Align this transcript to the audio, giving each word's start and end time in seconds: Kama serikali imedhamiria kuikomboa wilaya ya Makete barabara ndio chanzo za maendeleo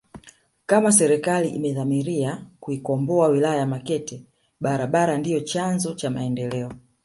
Kama 0.65 0.91
serikali 0.91 1.49
imedhamiria 1.49 2.45
kuikomboa 2.59 3.27
wilaya 3.27 3.55
ya 3.57 3.65
Makete 3.65 4.23
barabara 4.61 5.17
ndio 5.17 5.39
chanzo 5.39 5.93
za 5.95 6.09
maendeleo 6.09 6.71